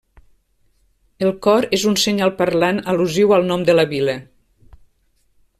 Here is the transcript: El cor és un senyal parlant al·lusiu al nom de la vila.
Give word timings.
El 1.25 1.33
cor 1.47 1.67
és 1.79 1.85
un 1.91 1.99
senyal 2.05 2.33
parlant 2.41 2.83
al·lusiu 2.95 3.37
al 3.39 3.49
nom 3.53 3.69
de 3.71 3.77
la 3.79 3.89
vila. 3.97 4.21